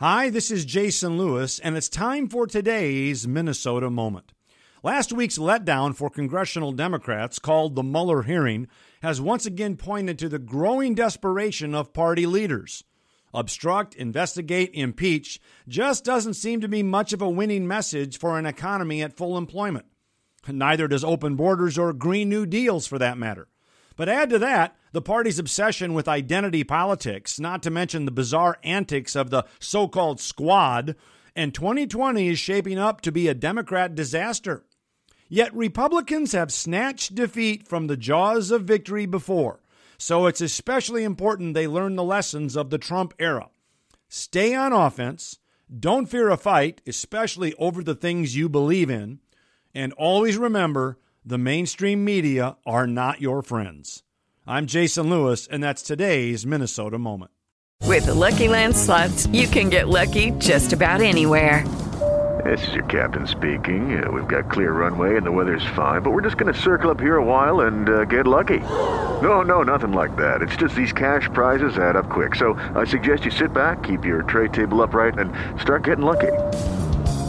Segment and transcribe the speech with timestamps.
[0.00, 4.32] Hi, this is Jason Lewis, and it's time for today's Minnesota Moment.
[4.84, 8.68] Last week's letdown for congressional Democrats, called the Mueller hearing,
[9.02, 12.84] has once again pointed to the growing desperation of party leaders.
[13.34, 18.46] Obstruct, investigate, impeach just doesn't seem to be much of a winning message for an
[18.46, 19.86] economy at full employment.
[20.46, 23.48] Neither does open borders or Green New Deals for that matter.
[23.98, 28.58] But add to that the party's obsession with identity politics, not to mention the bizarre
[28.62, 30.94] antics of the so called squad,
[31.34, 34.64] and 2020 is shaping up to be a Democrat disaster.
[35.28, 39.60] Yet Republicans have snatched defeat from the jaws of victory before,
[39.98, 43.50] so it's especially important they learn the lessons of the Trump era.
[44.08, 45.40] Stay on offense,
[45.76, 49.18] don't fear a fight, especially over the things you believe in,
[49.74, 54.02] and always remember the mainstream media are not your friends.
[54.46, 57.32] I'm Jason Lewis, and that's today's Minnesota Moment.
[57.84, 61.68] With the Lucky Land slots, you can get lucky just about anywhere.
[62.46, 64.02] This is your captain speaking.
[64.02, 66.90] Uh, we've got clear runway and the weather's fine, but we're just going to circle
[66.90, 68.60] up here a while and uh, get lucky.
[69.20, 70.40] No, no, nothing like that.
[70.40, 72.36] It's just these cash prizes add up quick.
[72.36, 76.32] So I suggest you sit back, keep your tray table upright, and start getting lucky.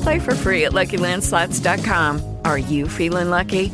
[0.03, 2.37] Play for free at LuckyLandSlots.com.
[2.45, 3.73] Are you feeling lucky?